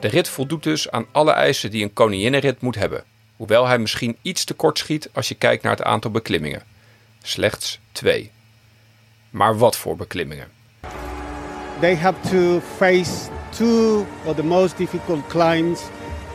De 0.00 0.08
rit 0.08 0.28
voldoet 0.28 0.62
dus 0.62 0.90
aan 0.90 1.06
alle 1.12 1.32
eisen 1.32 1.70
die 1.70 1.82
een 1.82 1.92
koninginnenrit 1.92 2.60
moet 2.60 2.74
hebben, 2.74 3.04
hoewel 3.44 3.66
hij 3.66 3.78
misschien 3.78 4.16
iets 4.22 4.44
te 4.44 4.54
kort 4.54 4.78
schiet 4.78 5.08
als 5.12 5.28
je 5.28 5.34
kijkt 5.34 5.62
naar 5.62 5.76
het 5.76 5.82
aantal 5.82 6.10
beklimmingen. 6.10 6.62
Slechts 7.22 7.78
twee. 7.92 8.30
Maar 9.30 9.58
wat 9.58 9.76
voor 9.76 9.96
beklimmingen? 9.96 10.48
they 11.80 11.94
have 11.94 12.16
to 12.30 12.60
face 12.78 13.28
two 13.52 14.06
of 14.24 14.36
the 14.36 14.42
most 14.42 14.76
difficult 14.76 15.28
climbs 15.28 15.80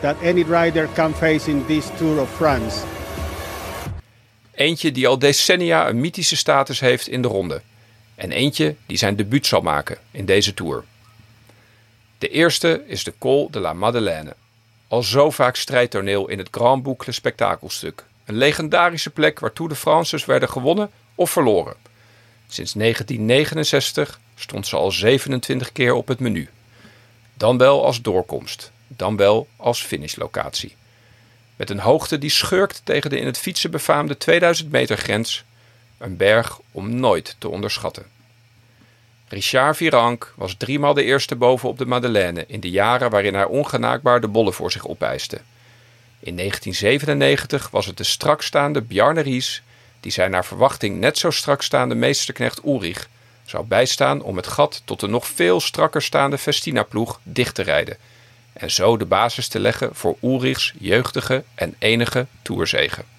that 0.02 0.16
any 0.22 0.44
rider 0.44 0.88
can 0.94 1.14
face 1.14 1.50
in 1.50 1.66
this 1.66 1.90
Tour 1.98 2.22
of 2.22 2.30
France. 2.36 2.86
Eentje 4.54 4.92
die 4.92 5.08
al 5.08 5.20
decennia 5.20 5.90
een 5.90 6.00
mythische 6.00 6.36
status 6.36 6.80
heeft 6.80 7.08
in 7.08 7.22
de 7.22 7.28
ronde. 7.28 7.62
En 8.16 8.32
eentje 8.32 8.76
die 8.86 8.98
zijn 8.98 9.16
debuut 9.16 9.46
zal 9.46 9.62
maken 9.62 9.98
in 10.12 10.26
deze 10.26 10.54
Tour. 10.54 10.84
De 12.18 12.30
eerste 12.30 12.84
is 12.88 13.04
de 13.04 13.14
Col 13.18 13.50
de 13.52 13.60
la 13.60 13.74
Madeleine. 13.74 14.36
Al 14.90 15.04
zo 15.04 15.30
vaak 15.30 15.56
strijdtoneel 15.56 16.28
in 16.28 16.38
het 16.38 16.48
Grand 16.52 16.84
Boucle 16.84 17.12
spektakelstuk. 17.12 18.04
Een 18.26 18.38
legendarische 18.38 19.10
plek 19.10 19.40
waar 19.40 19.54
Tour 19.54 19.70
de 19.70 19.78
France's 19.78 20.26
werden 20.26 20.50
gewonnen 20.50 20.90
of 21.16 21.32
verloren. 21.32 21.76
Sinds 22.48 22.74
1969 22.74 24.20
stond 24.36 24.68
ze 24.68 24.76
al 24.76 24.92
27 24.92 25.72
keer 25.72 25.94
op 25.94 26.08
het 26.08 26.20
menu. 26.20 26.50
Dan 27.34 27.58
wel 27.58 27.86
als 27.86 28.02
doorkomst, 28.02 28.72
dan 28.88 29.18
wel 29.18 29.48
als 29.56 29.82
finishlocatie. 29.82 30.76
Met 31.56 31.70
een 31.70 31.80
hoogte 31.80 32.18
die 32.18 32.30
schurkt 32.30 32.82
tegen 32.84 33.10
de 33.10 33.20
in 33.20 33.26
het 33.26 33.38
fietsen 33.38 33.72
befaamde 33.72 34.18
2000 34.18 34.72
meter 34.72 34.98
grens 34.98 35.44
een 35.98 36.18
berg 36.18 36.60
om 36.72 36.96
nooit 36.96 37.36
te 37.40 37.50
onderschatten. 37.50 38.06
Richard 39.30 39.78
Virenque 39.78 40.28
was 40.36 40.56
driemaal 40.58 40.94
de 40.94 41.04
eerste 41.04 41.36
boven 41.36 41.70
op 41.70 41.78
de 41.78 41.86
Madeleine 41.86 42.44
in 42.48 42.60
de 42.60 42.70
jaren 42.70 43.10
waarin 43.10 43.34
hij 43.34 43.46
ongenaakbaar 43.46 44.22
de 44.22 44.28
bollen 44.28 44.54
voor 44.54 44.72
zich 44.72 44.88
opeiste. 44.88 45.42
In 46.20 46.36
1997 46.36 47.70
was 47.70 47.86
het 47.86 47.98
de 47.98 48.04
strakstaande 48.04 48.82
Bjarne 48.82 49.22
Ries 49.22 49.64
die 50.00 50.12
zijn 50.12 50.32
naar 50.32 50.46
verwachting 50.46 51.00
net 51.00 51.18
zo 51.18 51.30
strak 51.30 51.62
staande 51.62 51.96
meesterknecht 51.96 52.64
Ulrich 52.66 53.10
zou 53.46 53.66
bijstaan 53.66 54.22
om 54.22 54.36
het 54.36 54.48
gat 54.48 54.82
tot 54.86 55.00
de 55.00 55.08
nog 55.08 55.28
veel 55.28 55.60
strakker 55.60 56.02
staande 56.02 56.38
Festina-ploeg 56.38 57.20
dicht 57.24 57.56
te 57.56 57.62
rijden 57.62 57.98
en 58.54 58.72
zo 58.72 58.98
de 58.98 59.06
basis 59.06 59.48
te 59.48 59.60
leggen 59.60 59.96
voor 59.96 60.18
Ulrichs 60.22 60.74
jeugdige 60.80 61.44
en 61.56 61.76
enige 61.80 62.26
toerzegen. 62.42 63.19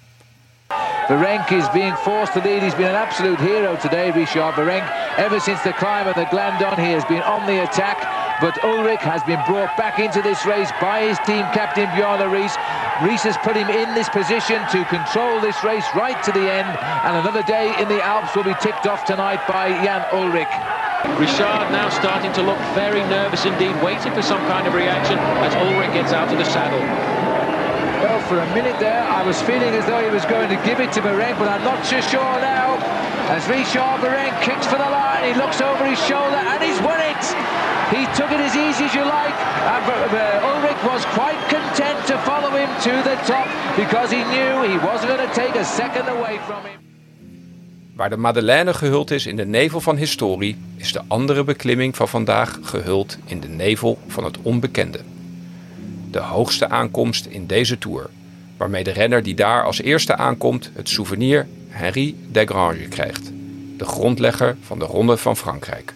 Varenk 1.07 1.51
is 1.51 1.67
being 1.69 1.95
forced 2.05 2.33
to 2.33 2.41
lead. 2.41 2.61
He's 2.61 2.75
been 2.75 2.87
an 2.87 2.95
absolute 2.95 3.39
hero 3.39 3.75
today, 3.75 4.11
Richard 4.11 4.53
Varenk. 4.53 4.85
Ever 5.17 5.39
since 5.39 5.61
the 5.63 5.73
climb 5.73 6.07
of 6.07 6.15
the 6.15 6.25
Glandon, 6.25 6.77
he 6.77 6.91
has 6.93 7.03
been 7.05 7.23
on 7.23 7.45
the 7.47 7.63
attack. 7.63 7.97
But 8.39 8.63
Ulrich 8.63 9.01
has 9.01 9.21
been 9.23 9.41
brought 9.45 9.75
back 9.77 9.99
into 9.99 10.21
this 10.21 10.45
race 10.45 10.71
by 10.79 11.01
his 11.01 11.17
team 11.25 11.45
captain 11.53 11.89
Bjarne 11.97 12.29
Rees. 12.29 12.53
Rees 13.01 13.21
has 13.23 13.37
put 13.37 13.57
him 13.57 13.69
in 13.69 13.93
this 13.93 14.09
position 14.09 14.61
to 14.71 14.85
control 14.85 15.41
this 15.41 15.57
race 15.63 15.85
right 15.95 16.17
to 16.23 16.31
the 16.31 16.45
end. 16.45 16.69
And 17.05 17.17
another 17.17 17.43
day 17.43 17.73
in 17.81 17.89
the 17.89 18.01
Alps 18.01 18.35
will 18.35 18.45
be 18.45 18.55
ticked 18.61 18.85
off 18.85 19.03
tonight 19.05 19.41
by 19.47 19.69
Jan 19.83 20.05
Ulrich. 20.13 20.53
Richard 21.17 21.65
now 21.73 21.89
starting 21.89 22.31
to 22.33 22.41
look 22.41 22.61
very 22.77 23.01
nervous 23.09 23.45
indeed, 23.45 23.73
waiting 23.81 24.13
for 24.13 24.21
some 24.21 24.41
kind 24.45 24.67
of 24.67 24.73
reaction 24.73 25.17
as 25.17 25.53
Ulrich 25.55 25.93
gets 25.93 26.13
out 26.13 26.31
of 26.31 26.37
the 26.37 26.45
saddle. 26.45 27.30
Well, 28.01 28.19
for 28.27 28.39
a 28.39 28.49
minute 28.55 28.79
there, 28.79 29.03
I 29.03 29.21
was 29.21 29.39
feeling 29.43 29.73
as 29.75 29.85
though 29.85 30.01
he 30.01 30.09
was 30.09 30.25
going 30.25 30.49
to 30.49 30.57
give 30.65 30.79
it 30.79 30.91
to 30.93 31.01
Varenk, 31.01 31.37
but 31.37 31.47
I'm 31.47 31.63
not 31.63 31.85
so 31.85 32.01
sure 32.01 32.35
now. 32.41 32.81
As 33.29 33.47
Richard 33.47 34.01
Varenk 34.01 34.41
kicks 34.41 34.65
for 34.65 34.79
the 34.81 34.89
line, 34.89 35.23
he 35.29 35.33
looks 35.37 35.61
over 35.61 35.85
his 35.85 36.01
shoulder 36.09 36.41
and 36.51 36.59
he's 36.63 36.81
won 36.81 36.99
it. 36.99 37.23
He 37.93 38.03
took 38.17 38.31
it 38.31 38.41
as 38.41 38.55
easy 38.55 38.85
as 38.89 38.93
you 38.95 39.05
like, 39.05 39.37
and 39.73 39.83
Ulrich 40.49 40.81
was 40.83 41.05
quite 41.13 41.37
content 41.53 41.99
to 42.07 42.17
follow 42.25 42.49
him 42.49 42.69
to 42.87 42.93
the 43.09 43.15
top 43.29 43.47
because 43.77 44.09
he 44.09 44.23
knew 44.33 44.63
he 44.63 44.77
wasn't 44.81 45.09
going 45.13 45.27
to 45.29 45.33
take 45.35 45.53
a 45.55 45.63
second 45.63 46.07
away 46.09 46.39
from 46.47 46.65
him. 46.65 46.79
Waar 47.95 48.09
de 48.09 48.17
Madeleine 48.17 48.73
gehuld 48.73 49.11
is 49.11 49.25
in 49.25 49.35
de 49.35 49.45
nevel 49.45 49.81
van 49.81 49.97
historie, 49.97 50.57
is 50.77 50.91
de 50.91 51.01
andere 51.07 51.43
beklimming 51.43 51.95
van 51.95 52.07
vandaag 52.07 52.59
gehuld 52.61 53.17
in 53.25 53.39
de 53.39 53.47
nevel 53.47 53.97
van 54.07 54.23
het 54.23 54.37
onbekende. 54.41 54.99
De 56.11 56.19
hoogste 56.19 56.69
aankomst 56.69 57.25
in 57.25 57.47
deze 57.47 57.77
tour, 57.77 58.09
waarmee 58.57 58.83
de 58.83 58.91
renner 58.91 59.23
die 59.23 59.35
daar 59.35 59.63
als 59.63 59.81
eerste 59.81 60.15
aankomt 60.15 60.71
het 60.73 60.89
souvenir 60.89 61.47
Henri 61.67 62.15
Desgrange 62.31 62.87
krijgt, 62.87 63.31
de 63.77 63.85
grondlegger 63.85 64.57
van 64.61 64.79
de 64.79 64.85
Ronde 64.85 65.17
van 65.17 65.37
Frankrijk. 65.37 65.93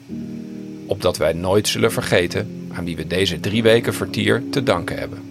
Opdat 0.86 1.18
wij 1.18 1.34
nooit 1.34 1.68
zullen 1.68 1.92
vergeten 1.92 2.70
aan 2.74 2.86
wie 2.86 2.96
we 2.96 3.08
deze 3.08 3.40
drie 3.40 3.64
weken 3.64 3.94
vertier 3.94 4.44
te 4.52 4.64
danken 4.64 4.98
hebben. 4.98 5.22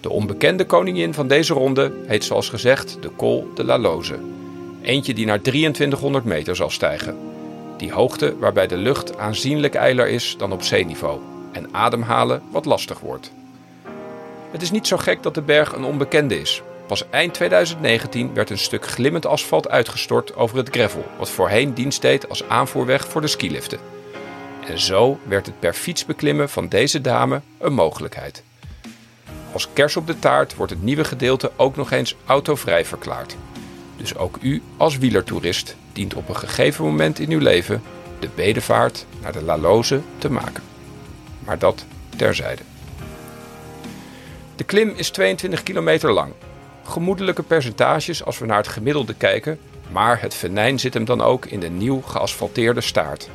De 0.00 0.10
onbekende 0.10 0.64
koningin 0.64 1.14
van 1.14 1.28
deze 1.28 1.54
ronde 1.54 1.92
heet 2.06 2.24
zoals 2.24 2.48
gezegd 2.48 2.96
de 3.00 3.10
Col 3.16 3.48
de 3.54 3.64
la 3.64 3.78
Loze. 3.78 4.18
Eentje 4.82 5.14
die 5.14 5.26
naar 5.26 5.40
2300 5.40 6.24
meter 6.24 6.56
zal 6.56 6.70
stijgen. 6.70 7.16
Die 7.76 7.92
hoogte 7.92 8.38
waarbij 8.38 8.66
de 8.66 8.76
lucht 8.76 9.18
aanzienlijk 9.18 9.74
eiler 9.74 10.08
is 10.08 10.34
dan 10.38 10.52
op 10.52 10.62
zeeniveau 10.62 11.20
en 11.54 11.74
ademhalen 11.74 12.42
wat 12.50 12.64
lastig 12.64 13.00
wordt. 13.00 13.32
Het 14.50 14.62
is 14.62 14.70
niet 14.70 14.86
zo 14.86 14.96
gek 14.96 15.22
dat 15.22 15.34
de 15.34 15.42
berg 15.42 15.72
een 15.72 15.84
onbekende 15.84 16.40
is. 16.40 16.62
Pas 16.86 17.04
eind 17.10 17.34
2019 17.34 18.34
werd 18.34 18.50
een 18.50 18.58
stuk 18.58 18.86
glimmend 18.86 19.26
asfalt 19.26 19.68
uitgestort 19.68 20.36
over 20.36 20.56
het 20.56 20.68
gravel, 20.68 21.04
wat 21.18 21.30
voorheen 21.30 21.74
dienst 21.74 22.02
deed 22.02 22.28
als 22.28 22.48
aanvoerweg 22.48 23.08
voor 23.08 23.20
de 23.20 23.26
skiliften. 23.26 23.78
En 24.66 24.78
zo 24.78 25.18
werd 25.22 25.46
het 25.46 25.58
per 25.58 25.74
fiets 25.74 26.04
beklimmen 26.04 26.48
van 26.48 26.68
deze 26.68 27.00
dame 27.00 27.40
een 27.58 27.72
mogelijkheid. 27.72 28.42
Als 29.52 29.68
kers 29.72 29.96
op 29.96 30.06
de 30.06 30.18
taart 30.18 30.54
wordt 30.54 30.72
het 30.72 30.82
nieuwe 30.82 31.04
gedeelte 31.04 31.50
ook 31.56 31.76
nog 31.76 31.90
eens 31.90 32.16
autovrij 32.26 32.84
verklaard. 32.84 33.36
Dus 33.96 34.16
ook 34.16 34.38
u 34.40 34.62
als 34.76 34.98
wielertoerist 34.98 35.76
dient 35.92 36.14
op 36.14 36.28
een 36.28 36.36
gegeven 36.36 36.84
moment 36.84 37.18
in 37.18 37.30
uw 37.30 37.38
leven 37.38 37.82
de 38.18 38.28
bedevaart 38.34 39.06
naar 39.22 39.32
de 39.32 39.42
La 39.42 39.58
Loze 39.58 40.00
te 40.18 40.30
maken. 40.30 40.73
Maar 41.44 41.58
dat 41.58 41.84
terzijde. 42.16 42.62
De 44.56 44.64
klim 44.64 44.92
is 44.96 45.10
22 45.10 45.62
kilometer 45.62 46.12
lang. 46.12 46.32
Gemoedelijke 46.84 47.42
percentages 47.42 48.24
als 48.24 48.38
we 48.38 48.46
naar 48.46 48.56
het 48.56 48.68
gemiddelde 48.68 49.14
kijken, 49.14 49.58
maar 49.90 50.20
het 50.20 50.34
venijn 50.34 50.78
zit 50.78 50.94
hem 50.94 51.04
dan 51.04 51.20
ook 51.20 51.46
in 51.46 51.60
de 51.60 51.70
nieuw 51.70 52.00
geasfalteerde 52.00 52.80
staart. 52.80 53.28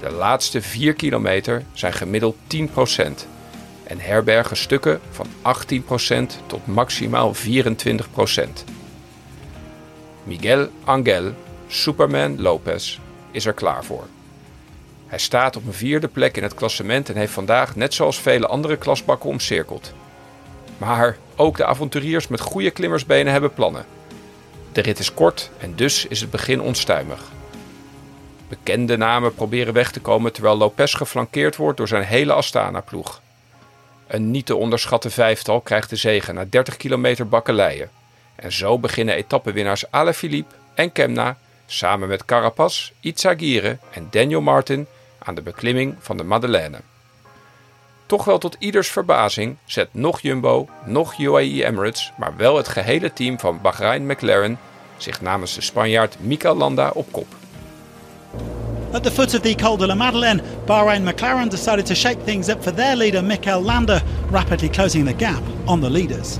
De 0.00 0.10
laatste 0.10 0.62
4 0.62 0.92
kilometer 0.92 1.64
zijn 1.72 1.92
gemiddeld 1.92 2.36
10% 2.46 3.26
en 3.84 3.98
herbergen 3.98 4.56
stukken 4.56 5.00
van 5.10 5.26
18% 5.42 6.26
tot 6.46 6.66
maximaal 6.66 7.34
24%. 7.34 7.38
Miguel 10.24 10.68
Angel, 10.84 11.32
Superman 11.66 12.40
Lopez, 12.40 12.98
is 13.30 13.46
er 13.46 13.52
klaar 13.52 13.84
voor. 13.84 14.06
Hij 15.12 15.20
staat 15.20 15.56
op 15.56 15.66
een 15.66 15.72
vierde 15.72 16.08
plek 16.08 16.36
in 16.36 16.42
het 16.42 16.54
klassement 16.54 17.08
en 17.08 17.16
heeft 17.16 17.32
vandaag 17.32 17.76
net 17.76 17.94
zoals 17.94 18.20
vele 18.20 18.46
andere 18.46 18.76
klasbakken 18.76 19.28
omcirkeld. 19.28 19.92
Maar 20.78 21.16
ook 21.36 21.56
de 21.56 21.64
avonturiers 21.64 22.28
met 22.28 22.40
goede 22.40 22.70
klimmersbenen 22.70 23.32
hebben 23.32 23.54
plannen. 23.54 23.84
De 24.72 24.80
rit 24.80 24.98
is 24.98 25.14
kort 25.14 25.50
en 25.58 25.74
dus 25.74 26.06
is 26.06 26.20
het 26.20 26.30
begin 26.30 26.60
onstuimig. 26.60 27.20
Bekende 28.48 28.96
namen 28.96 29.34
proberen 29.34 29.72
weg 29.72 29.90
te 29.90 30.00
komen 30.00 30.32
terwijl 30.32 30.56
Lopez 30.56 30.96
geflankeerd 30.96 31.56
wordt 31.56 31.76
door 31.78 31.88
zijn 31.88 32.04
hele 32.04 32.32
Astana-ploeg. 32.32 33.20
Een 34.06 34.30
niet 34.30 34.46
te 34.46 34.56
onderschatte 34.56 35.10
vijftal 35.10 35.60
krijgt 35.60 35.90
de 35.90 35.96
zegen 35.96 36.34
na 36.34 36.44
30 36.50 36.76
kilometer 36.76 37.28
bakkeleien. 37.28 37.90
En 38.34 38.52
zo 38.52 38.78
beginnen 38.78 39.14
etappenwinnaars 39.14 39.90
Alaphilippe 39.90 40.54
en 40.74 40.92
Kemna 40.92 41.36
samen 41.66 42.08
met 42.08 42.24
Carapaz, 42.24 42.90
Itzagire 43.00 43.78
en 43.90 44.08
Daniel 44.10 44.40
Martin 44.40 44.86
aan 45.24 45.34
de 45.34 45.42
beklimming 45.42 45.94
van 45.98 46.16
de 46.16 46.24
Madeleine. 46.24 46.80
Toch 48.06 48.24
wel 48.24 48.38
tot 48.38 48.56
ieders 48.58 48.88
verbazing 48.88 49.56
zet 49.64 49.88
nog 49.92 50.20
Jumbo, 50.20 50.68
nog 50.84 51.18
UAE 51.18 51.64
Emirates, 51.64 52.12
maar 52.16 52.36
wel 52.36 52.56
het 52.56 52.68
gehele 52.68 53.12
team 53.12 53.38
van 53.38 53.60
Bahrain 53.60 54.06
McLaren 54.06 54.58
zich 54.96 55.20
namens 55.20 55.54
de 55.54 55.60
Spanjaard 55.60 56.16
Mika 56.20 56.54
Landa 56.54 56.90
op 56.94 57.12
kop. 57.12 57.26
At 58.92 59.02
the 59.02 59.10
foot 59.10 59.34
of 59.34 59.40
the 59.40 59.54
Col 59.54 59.76
de 59.76 59.86
la 59.86 59.94
Madeleine, 59.94 60.42
Bahrain 60.66 61.02
McLaren 61.02 61.48
decided 61.48 61.86
to 61.86 61.94
shake 61.94 62.24
things 62.24 62.48
up 62.48 62.62
for 62.62 62.74
their 62.74 62.96
leader 62.96 63.24
Mikel 63.24 63.62
Landa, 63.62 64.02
rapidly 64.30 64.68
closing 64.68 65.06
the 65.06 65.24
gap 65.24 65.42
on 65.64 65.80
the 65.80 65.90
leaders. 65.90 66.38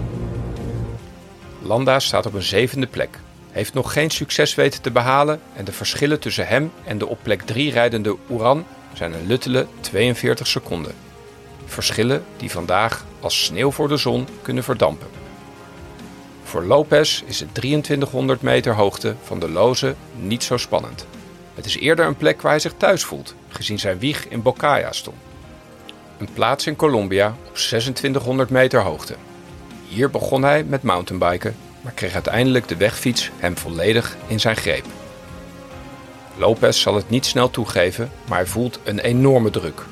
Landa 1.62 1.98
staat 1.98 2.26
op 2.26 2.34
een 2.34 2.42
zevende 2.42 2.86
plek, 2.86 3.18
heeft 3.52 3.74
nog 3.74 3.92
geen 3.92 4.10
succes 4.10 4.54
weten 4.54 4.82
te 4.82 4.90
behalen 4.90 5.40
en 5.56 5.64
de 5.64 5.72
verschillen 5.72 6.20
tussen 6.20 6.46
hem 6.46 6.72
en 6.84 6.98
de 6.98 7.06
op 7.06 7.18
plek 7.22 7.42
3 7.42 7.72
rijdende 7.72 8.16
Uran 8.30 8.64
zijn 8.92 9.12
een 9.12 9.26
luttele 9.26 9.66
42 9.80 10.46
seconden. 10.46 10.94
Verschillen 11.64 12.24
die 12.36 12.50
vandaag 12.50 13.04
als 13.20 13.44
sneeuw 13.44 13.70
voor 13.70 13.88
de 13.88 13.96
zon 13.96 14.26
kunnen 14.42 14.64
verdampen. 14.64 15.08
Voor 16.42 16.64
Lopez 16.64 17.22
is 17.26 17.40
het 17.40 17.54
2300 17.54 18.42
meter 18.42 18.74
hoogte 18.74 19.14
van 19.22 19.40
de 19.40 19.48
Loze 19.48 19.94
niet 20.14 20.42
zo 20.42 20.56
spannend. 20.56 21.06
Het 21.54 21.64
is 21.64 21.78
eerder 21.78 22.06
een 22.06 22.16
plek 22.16 22.42
waar 22.42 22.50
hij 22.50 22.60
zich 22.60 22.74
thuis 22.76 23.04
voelt, 23.04 23.34
gezien 23.48 23.78
zijn 23.78 23.98
wieg 23.98 24.28
in 24.28 24.42
Bocaya 24.42 24.92
stond. 24.92 25.16
Een 26.18 26.32
plaats 26.32 26.66
in 26.66 26.76
Colombia 26.76 27.28
op 27.28 27.54
2600 27.54 28.50
meter 28.50 28.80
hoogte. 28.80 29.14
Hier 29.88 30.10
begon 30.10 30.42
hij 30.42 30.64
met 30.64 30.82
mountainbiken, 30.82 31.56
maar 31.82 31.92
kreeg 31.92 32.14
uiteindelijk 32.14 32.68
de 32.68 32.76
wegfiets 32.76 33.30
hem 33.38 33.56
volledig 33.56 34.16
in 34.26 34.40
zijn 34.40 34.56
greep. 34.56 34.84
Lopez 36.36 36.80
zal 36.80 36.94
het 36.94 37.10
niet 37.10 37.26
snel 37.26 37.50
toegeven, 37.50 38.10
maar 38.28 38.38
hij 38.38 38.46
voelt 38.46 38.78
een 38.84 38.98
enorme 38.98 39.50
druk. 39.50 39.82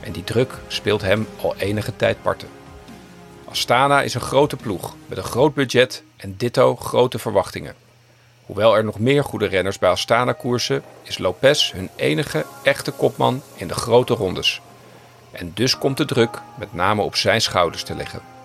En 0.00 0.12
die 0.12 0.24
druk 0.24 0.54
speelt 0.66 1.02
hem 1.02 1.26
al 1.40 1.54
enige 1.56 1.96
tijd 1.96 2.22
parten. 2.22 2.48
Astana 3.44 4.02
is 4.02 4.14
een 4.14 4.20
grote 4.20 4.56
ploeg 4.56 4.94
met 5.06 5.18
een 5.18 5.24
groot 5.24 5.54
budget 5.54 6.02
en 6.16 6.34
ditto 6.36 6.76
grote 6.76 7.18
verwachtingen. 7.18 7.74
Hoewel 8.46 8.76
er 8.76 8.84
nog 8.84 8.98
meer 8.98 9.24
goede 9.24 9.46
renners 9.46 9.78
bij 9.78 9.90
Astana 9.90 10.32
koersen, 10.32 10.82
is 11.02 11.18
Lopez 11.18 11.72
hun 11.72 11.90
enige 11.96 12.44
echte 12.62 12.90
kopman 12.90 13.42
in 13.54 13.68
de 13.68 13.74
grote 13.74 14.14
rondes. 14.14 14.60
En 15.30 15.50
dus 15.54 15.78
komt 15.78 15.96
de 15.96 16.04
druk 16.04 16.40
met 16.58 16.74
name 16.74 17.02
op 17.02 17.16
zijn 17.16 17.40
schouders 17.40 17.82
te 17.82 17.94
liggen. 17.94 18.37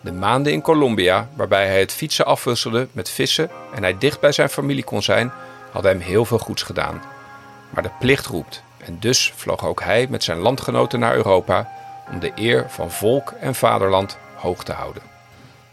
De 0.00 0.12
maanden 0.12 0.52
in 0.52 0.60
Colombia, 0.60 1.28
waarbij 1.34 1.66
hij 1.66 1.80
het 1.80 1.92
fietsen 1.92 2.26
afwisselde 2.26 2.88
met 2.92 3.10
vissen 3.10 3.50
en 3.74 3.82
hij 3.82 3.98
dicht 3.98 4.20
bij 4.20 4.32
zijn 4.32 4.48
familie 4.48 4.84
kon 4.84 5.02
zijn, 5.02 5.32
hadden 5.70 5.90
hem 5.90 6.00
heel 6.00 6.24
veel 6.24 6.38
goeds 6.38 6.62
gedaan. 6.62 7.02
Maar 7.70 7.82
de 7.82 7.90
plicht 7.98 8.26
roept 8.26 8.62
en 8.78 8.96
dus 9.00 9.32
vloog 9.36 9.64
ook 9.64 9.82
hij 9.82 10.06
met 10.10 10.24
zijn 10.24 10.38
landgenoten 10.38 11.00
naar 11.00 11.14
Europa 11.14 11.68
om 12.10 12.18
de 12.18 12.32
eer 12.34 12.66
van 12.68 12.90
volk 12.90 13.30
en 13.40 13.54
vaderland 13.54 14.18
hoog 14.34 14.64
te 14.64 14.72
houden. 14.72 15.02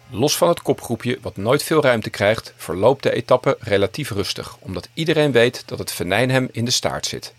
Los 0.09 0.37
van 0.37 0.47
het 0.47 0.61
kopgroepje, 0.61 1.17
wat 1.21 1.37
nooit 1.37 1.63
veel 1.63 1.81
ruimte 1.81 2.09
krijgt, 2.09 2.53
verloopt 2.57 3.03
de 3.03 3.11
etappe 3.11 3.57
relatief 3.59 4.11
rustig, 4.11 4.57
omdat 4.59 4.89
iedereen 4.93 5.31
weet 5.31 5.63
dat 5.65 5.79
het 5.79 5.91
venijn 5.91 6.31
hem 6.31 6.49
in 6.51 6.65
de 6.65 6.71
staart 6.71 7.05
zit. 7.05 7.33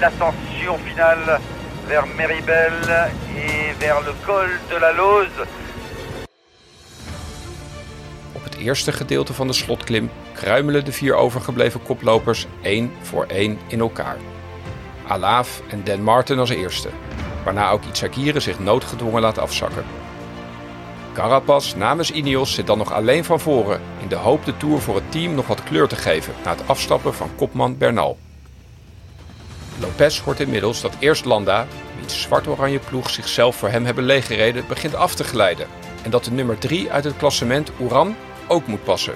L'ascension 0.00 0.78
finale 0.78 1.38
vers 1.86 2.06
Meribel 2.16 2.72
et 3.36 3.74
vers 3.78 4.00
le 4.04 4.12
col 4.24 4.48
de 4.68 4.78
la 4.80 4.92
Lose. 4.92 5.46
Op 8.32 8.44
het 8.44 8.56
eerste 8.56 8.92
gedeelte 8.92 9.34
van 9.34 9.46
de 9.46 9.52
slotklim 9.52 10.10
kruimelen 10.32 10.84
de 10.84 10.92
vier 10.92 11.14
overgebleven 11.14 11.82
koplopers 11.82 12.46
één 12.62 12.92
voor 13.02 13.26
één 13.26 13.58
in 13.66 13.80
elkaar. 13.80 14.16
Alaaf 15.08 15.62
en 15.70 15.84
Dan 15.84 16.02
Martin 16.02 16.38
als 16.38 16.50
eerste, 16.50 16.88
waarna 17.44 17.70
ook 17.70 17.84
Itsagire 17.84 18.40
zich 18.40 18.58
noodgedwongen 18.58 19.20
laat 19.20 19.38
afzakken. 19.38 19.84
Carapaz 21.12 21.74
namens 21.74 22.10
Ineos 22.10 22.54
zit 22.54 22.66
dan 22.66 22.78
nog 22.78 22.92
alleen 22.92 23.24
van 23.24 23.40
voren 23.40 23.80
in 24.00 24.08
de 24.08 24.14
hoop 24.14 24.44
de 24.44 24.56
Tour 24.56 24.80
voor 24.80 24.94
het 24.94 25.12
team 25.12 25.34
nog 25.34 25.46
wat 25.46 25.64
kleur 25.64 25.88
te 25.88 25.96
geven 25.96 26.34
na 26.44 26.50
het 26.50 26.68
afstappen 26.68 27.14
van 27.14 27.30
kopman 27.36 27.78
Bernal. 27.78 28.18
Lopez 29.80 30.20
hoort 30.20 30.40
inmiddels 30.40 30.80
dat 30.80 30.96
eerst 30.98 31.24
Landa, 31.24 31.66
wiens 31.96 32.20
zwart-oranje 32.20 32.78
ploeg 32.78 33.10
zichzelf 33.10 33.56
voor 33.56 33.68
hem 33.68 33.84
hebben 33.84 34.04
leeggereden, 34.04 34.64
begint 34.68 34.94
af 34.94 35.14
te 35.14 35.24
glijden 35.24 35.66
en 36.02 36.10
dat 36.10 36.24
de 36.24 36.30
nummer 36.30 36.58
3 36.58 36.92
uit 36.92 37.04
het 37.04 37.16
klassement 37.16 37.70
Oeran 37.80 38.16
ook 38.48 38.66
moet 38.66 38.84
passen. 38.84 39.14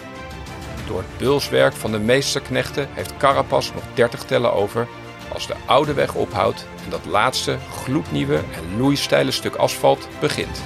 Door 0.87 0.99
het 0.99 1.19
bulswerk 1.19 1.75
van 1.75 1.93
de 1.93 1.99
meesterknechten 1.99 2.89
heeft 2.93 3.17
Carapaz 3.17 3.73
nog 3.75 3.83
30 3.95 4.25
tellen 4.25 4.53
over 4.53 4.89
als 5.33 5.47
de 5.47 5.55
oude 5.67 5.95
weg 5.95 6.15
ophoudt 6.15 6.67
en 6.85 6.91
dat 6.91 7.05
laatste 7.05 7.57
gloednieuwe 7.71 8.37
en 8.37 8.79
loeisteile 8.79 9.31
stuk 9.31 9.55
asfalt 9.55 10.09
begint. 10.21 10.63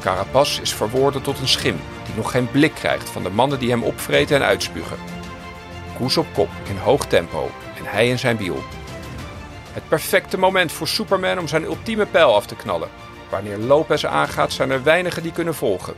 Carapaz 0.00 0.58
is 0.58 0.74
verworden 0.74 1.22
tot 1.22 1.38
een 1.38 1.48
schim 1.48 1.76
die 2.04 2.14
nog 2.16 2.30
geen 2.30 2.50
blik 2.50 2.74
krijgt 2.74 3.10
van 3.10 3.22
de 3.22 3.30
mannen 3.30 3.58
die 3.58 3.70
hem 3.70 3.82
opvreten 3.82 4.36
en 4.36 4.42
uitspugen. 4.42 4.96
Koes 5.96 6.16
op 6.16 6.26
kop 6.34 6.48
in 6.68 6.76
hoog 6.76 7.06
tempo 7.06 7.50
hij 7.86 8.08
in 8.08 8.18
zijn 8.18 8.36
wiel. 8.36 8.62
Het 9.72 9.88
perfecte 9.88 10.38
moment 10.38 10.72
voor 10.72 10.88
Superman 10.88 11.38
om 11.38 11.48
zijn 11.48 11.64
ultieme 11.64 12.06
pijl 12.06 12.34
af 12.34 12.46
te 12.46 12.54
knallen. 12.54 12.88
Wanneer 13.30 13.58
Lopez 13.58 14.04
aangaat 14.04 14.52
zijn 14.52 14.70
er 14.70 14.82
weinigen 14.82 15.22
die 15.22 15.32
kunnen 15.32 15.54
volgen. 15.54 15.94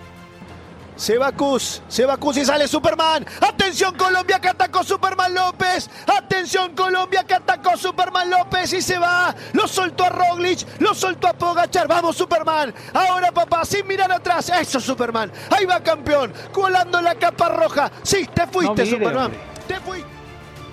Se 0.94 1.16
va 1.18 1.30
Cus, 1.36 1.80
se 1.86 2.06
va 2.06 2.16
Cus 2.16 2.36
y 2.36 2.44
sale 2.44 2.66
Superman. 2.66 3.24
Atención 3.40 3.94
Colombia 3.96 4.40
que 4.40 4.48
atacó 4.48 4.82
Superman 4.82 5.32
López. 5.32 5.88
Atención 6.06 6.74
Colombia 6.74 7.22
que 7.24 7.34
atacó 7.34 7.76
Superman 7.76 8.28
López 8.28 8.72
y 8.72 8.82
se 8.82 8.98
va. 8.98 9.32
Lo 9.52 9.68
soltó 9.68 10.04
a 10.04 10.08
Roglic, 10.08 10.66
lo 10.80 10.94
soltó 10.94 11.28
a 11.28 11.32
Pogachar. 11.34 11.86
Vamos 11.86 12.16
Superman. 12.16 12.74
Ahora 12.92 13.30
papá, 13.30 13.64
sin 13.64 13.86
mirar 13.86 14.10
atrás. 14.10 14.48
Eso 14.50 14.80
Superman. 14.80 15.30
Ahí 15.50 15.66
va 15.66 15.80
campeón. 15.80 16.32
Colando 16.52 17.00
la 17.00 17.14
capa 17.14 17.48
roja. 17.48 17.92
Sí, 18.02 18.28
te 18.34 18.46
fuiste 18.48 18.64
No 18.64 18.74
mire, 18.74 18.90
Superman. 18.90 19.24
hombre. 19.26 19.40
Te 19.68 19.74
fuiste. 19.80 19.97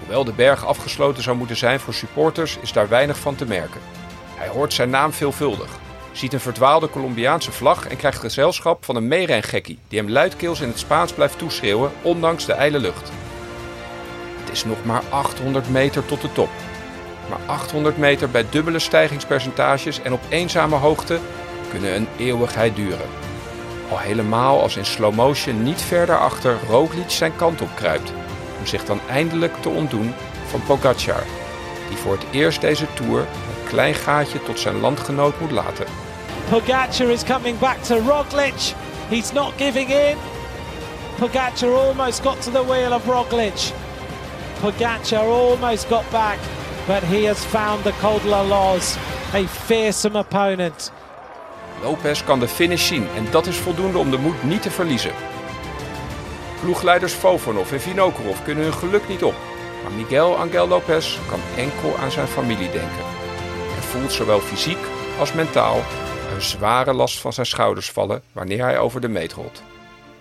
Hoewel 0.05 0.24
de 0.24 0.33
berg 0.33 0.65
afgesloten 0.65 1.24
zou 1.24 1.38
moeten 1.38 1.57
zijn 1.57 1.79
voor 1.79 1.93
supporters, 1.93 2.57
is 2.62 2.71
daar 2.74 2.89
weinig 2.89 3.19
van 3.19 3.35
te 3.35 3.45
merken. 3.45 3.81
Hij 4.35 4.47
hoort 4.47 4.74
zijn 4.74 4.89
naam 4.89 5.13
veelvuldig, 5.13 5.69
ziet 6.12 6.33
een 6.33 6.39
verdwaalde 6.39 6.89
Colombiaanse 6.89 7.51
vlag 7.51 7.88
en 7.88 7.97
krijgt 7.97 8.19
gezelschap 8.19 8.85
van 8.85 8.95
een 8.95 9.07
meerenggekkie 9.07 9.79
die 9.88 10.00
hem 10.00 10.09
luidkeels 10.09 10.62
in 10.62 10.67
het 10.67 10.79
Spaans 10.79 11.13
blijft 11.13 11.38
toeschreeuwen, 11.38 11.91
ondanks 12.01 12.45
de 12.45 12.53
ijle 12.53 12.79
lucht. 12.79 13.12
Het 14.39 14.51
is 14.51 14.65
nog 14.65 14.83
maar 14.83 15.03
800 15.09 15.69
meter 15.69 16.05
tot 16.05 16.21
de 16.21 16.31
top. 16.31 16.50
Maar 17.29 17.39
800 17.45 17.97
meter 17.97 18.29
bij 18.29 18.45
dubbele 18.50 18.79
stijgingspercentages 18.79 20.01
en 20.01 20.13
op 20.13 20.21
eenzame 20.29 20.75
hoogte 20.75 21.19
kunnen 21.69 21.95
een 21.95 22.07
eeuwigheid 22.17 22.75
duren. 22.75 23.07
Al 23.89 24.00
helemaal 24.00 24.62
als 24.62 24.77
in 24.77 24.86
slow 24.86 25.13
motion 25.13 25.63
niet 25.63 25.82
verder 25.82 26.17
achter 26.17 26.58
Roglic 26.67 27.10
zijn 27.10 27.36
kant 27.36 27.62
op 27.62 27.69
kruipt 27.75 28.13
om 28.65 28.71
zich 28.71 28.86
dan 28.86 28.99
eindelijk 29.10 29.62
te 29.62 29.69
ontdoen 29.69 30.13
van 30.45 30.62
Pogacar, 30.63 31.23
die 31.89 31.97
voor 31.97 32.12
het 32.12 32.25
eerst 32.32 32.62
deze 32.62 32.86
Tour 32.93 33.19
een 33.19 33.67
klein 33.67 33.93
gaatje 33.93 34.43
tot 34.43 34.60
zijn 34.60 34.80
landgenoot 34.80 35.39
moet 35.39 35.51
laten. 35.51 35.86
Pogacar 36.49 37.10
is 37.10 37.23
coming 37.23 37.60
back 37.60 37.78
to 37.78 37.99
Roglic. 38.08 38.73
He's 39.10 39.32
not 39.32 39.54
giving 39.58 39.89
in. 39.89 40.17
Pogacar 41.19 41.73
almost 41.73 42.21
got 42.21 42.41
to 42.41 42.51
the 42.51 42.65
wheel 42.65 42.93
of 42.93 43.06
Roglic. 43.06 43.71
Pogacar 44.62 45.28
almost 45.28 45.88
got 45.88 46.12
back, 46.12 46.38
but 46.88 47.04
he 47.04 47.28
has 47.28 47.38
found 47.38 47.84
the 47.84 47.93
Col 48.01 48.19
de 48.19 48.28
la 48.28 48.41
Loz, 48.41 48.97
a 49.34 49.47
fearsome 49.47 50.19
opponent. 50.19 50.91
Lopez 51.82 52.23
kan 52.23 52.39
de 52.39 52.47
finish 52.47 52.88
zien 52.88 53.08
en 53.15 53.28
dat 53.32 53.47
is 53.47 53.58
voldoende 53.58 53.97
om 53.97 54.12
de 54.12 54.17
moed 54.17 54.43
niet 54.43 54.62
te 54.62 54.71
verliezen. 54.71 55.35
Ploegleiders 56.65 57.13
Fovanov 57.13 57.71
en 57.71 57.80
Vinokurov 57.80 58.43
kunnen 58.43 58.63
hun 58.63 58.73
geluk 58.73 59.08
niet 59.08 59.23
op, 59.23 59.36
maar 59.84 59.91
Miguel 59.91 60.38
Angel 60.38 60.67
Lopez 60.67 61.17
kan 61.30 61.39
enkel 61.58 61.97
aan 61.97 62.12
zijn 62.12 62.28
familie 62.28 62.71
denken. 62.71 63.06
En 63.75 63.82
voelt 63.82 64.12
zowel 64.12 64.39
fysiek 64.39 64.78
als 65.19 65.34
mentaal 65.34 65.82
een 66.34 66.41
zware 66.41 66.93
last 66.93 67.19
van 67.19 67.34
zijn 67.34 67.45
schouders 67.45 67.91
vallen 67.91 68.21
wanneer 68.32 68.63
hij 68.63 68.80
over 68.80 69.01
de 69.01 69.08
meet 69.08 69.34
rolt. 69.34 69.62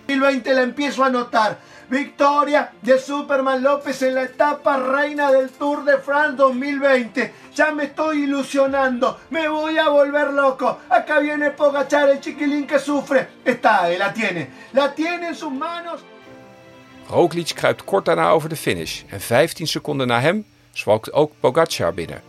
2020 0.05 0.53
la 0.53 0.61
empiezo 0.61 1.03
a 1.03 1.09
notar. 1.09 1.57
Victoria 1.89 2.71
de 2.79 2.97
Superman 2.97 3.61
López 3.61 4.01
en 4.01 4.13
la 4.13 4.21
etapa 4.21 4.77
reina 4.77 5.31
del 5.31 5.49
Tour 5.57 5.83
de 5.83 5.99
France 6.03 6.35
2020. 6.35 7.31
Ya 7.53 7.71
me 7.71 7.83
estoy 7.83 8.23
ilusionando. 8.23 9.17
Me 9.29 9.47
voy 9.47 9.77
a 9.77 9.89
volver 9.89 10.33
loco. 10.33 10.77
Acá 10.89 11.19
viene 11.19 11.49
Pogachar, 11.51 12.09
el 12.09 12.19
chiquilín 12.19 12.65
que 12.65 12.79
sufre. 12.79 13.27
Está, 13.43 13.83
ahí, 13.83 13.97
la 13.97 14.13
tiene. 14.13 14.47
La 14.73 14.93
tiene 14.93 15.27
en 15.27 15.35
sus 15.35 15.51
manos. 15.51 16.03
Roglic 17.07 17.51
kruipt 17.55 17.83
kort 17.83 18.05
daarna 18.05 18.29
over 18.29 18.49
de 18.49 18.55
finish 18.55 19.01
en 19.09 19.21
15 19.21 19.67
seconden 19.67 20.07
na 20.07 20.19
hem 20.19 20.45
zwalkt 20.71 21.13
ook 21.13 21.31
Pogacar 21.39 21.93
binnen. 21.93 22.21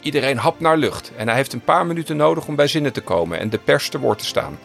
Iedereen 0.00 0.38
hapt 0.38 0.60
naar 0.60 0.76
lucht 0.76 1.12
en 1.16 1.26
hij 1.26 1.36
heeft 1.36 1.52
een 1.52 1.64
paar 1.64 1.86
minuten 1.86 2.16
nodig 2.16 2.46
om 2.46 2.56
bij 2.56 2.66
zinnen 2.66 2.92
te 2.92 3.00
komen 3.00 3.38
en 3.38 3.50
de 3.50 3.58
pers 3.58 3.88
te 3.88 3.98
woord 3.98 4.18
te 4.18 4.24
staan. 4.24 4.58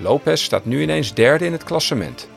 Lopez 0.00 0.42
staat 0.42 0.64
nu 0.64 0.82
ineens 0.82 1.14
derde 1.14 1.44
in 1.44 1.52
het 1.52 1.64
klassement, 1.64 2.28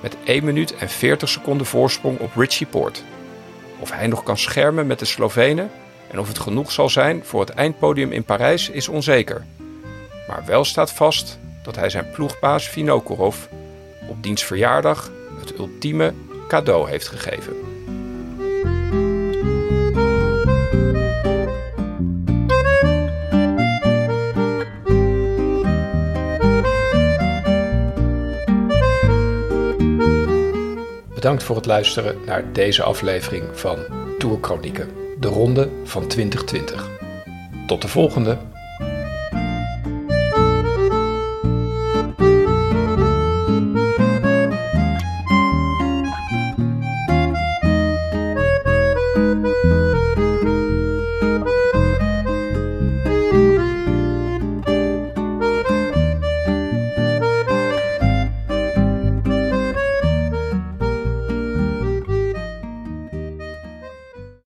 met 0.00 0.16
1 0.24 0.44
minuut 0.44 0.74
en 0.74 0.88
40 0.88 1.28
seconden 1.28 1.66
voorsprong 1.66 2.18
op 2.18 2.36
Richie 2.36 2.66
Poort. 2.66 3.04
Of 3.78 3.92
hij 3.92 4.06
nog 4.06 4.22
kan 4.22 4.38
schermen 4.38 4.86
met 4.86 4.98
de 4.98 5.04
Slovenen 5.04 5.70
en 6.10 6.18
of 6.18 6.28
het 6.28 6.38
genoeg 6.38 6.72
zal 6.72 6.88
zijn 6.88 7.24
voor 7.24 7.40
het 7.40 7.50
eindpodium 7.50 8.12
in 8.12 8.24
Parijs 8.24 8.68
is 8.68 8.88
onzeker. 8.88 9.46
Maar 10.28 10.42
wel 10.46 10.64
staat 10.64 10.92
vast 10.92 11.38
dat 11.62 11.76
hij 11.76 11.90
zijn 11.90 12.10
ploegbaas 12.10 12.68
Vinokurov 12.68 13.36
op 14.06 14.22
diens 14.22 14.44
verjaardag 14.44 15.10
het 15.42 15.58
ultieme 15.58 16.12
cadeau 16.48 16.90
heeft 16.90 17.08
gegeven. 17.08 17.54
Bedankt 31.14 31.42
voor 31.42 31.56
het 31.56 31.66
luisteren 31.66 32.16
naar 32.26 32.52
deze 32.52 32.82
aflevering 32.82 33.44
van 33.52 33.78
Tourchronieken, 34.18 34.88
de 35.20 35.28
ronde 35.28 35.68
van 35.84 36.06
2020. 36.06 36.88
Tot 37.66 37.82
de 37.82 37.88
volgende! 37.88 38.38